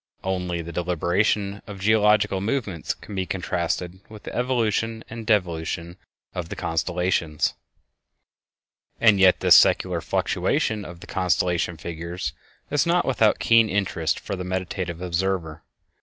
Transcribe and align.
Only 0.23 0.63
the 0.63 0.71
deliberation 0.71 1.61
of 1.67 1.79
geological 1.79 2.41
movements 2.41 2.95
can 2.95 3.13
be 3.13 3.27
contrasted 3.27 3.99
with 4.09 4.23
the 4.23 4.33
evolution 4.35 5.03
and 5.11 5.27
devolution 5.27 5.95
of 6.33 6.49
the 6.49 6.55
constellations. 6.55 7.53
And 8.99 9.19
yet 9.19 9.41
this 9.41 9.53
secular 9.55 10.01
fluctuation 10.01 10.85
of 10.85 11.01
the 11.01 11.05
constellation 11.07 11.77
figures 11.77 12.33
is 12.71 12.87
not 12.87 13.05
without 13.05 13.37
keen 13.37 13.69
interest 13.69 14.19
for 14.19 14.35
the 14.35 14.43
meditative 14.43 15.01
observer. 15.01 15.61